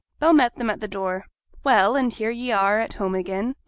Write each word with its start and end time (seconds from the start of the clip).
Bell 0.19 0.33
met 0.33 0.55
them 0.55 0.71
at 0.71 0.79
the 0.81 0.87
door. 0.87 1.25
'Well, 1.63 1.95
and 1.95 2.11
here 2.11 2.31
ye 2.31 2.51
are 2.51 2.79
at 2.79 2.95
home 2.95 3.13
again! 3.13 3.53